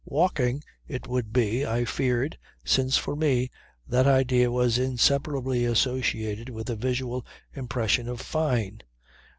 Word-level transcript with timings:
Walking, 0.03 0.63
it 0.87 1.05
would 1.07 1.31
be, 1.31 1.63
I 1.63 1.85
feared, 1.85 2.35
since, 2.65 2.97
for 2.97 3.15
me, 3.15 3.51
that 3.87 4.07
idea 4.07 4.49
was 4.49 4.79
inseparably 4.79 5.63
associated 5.63 6.49
with 6.49 6.65
the 6.65 6.75
visual 6.75 7.23
impression 7.53 8.07
of 8.07 8.19
Fyne. 8.19 8.81